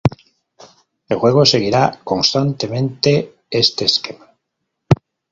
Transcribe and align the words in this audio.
El 1.09 1.19
juego 1.19 1.45
seguirá 1.45 1.99
constantemente 2.03 3.35
este 3.51 3.85
esquema. 3.85 4.35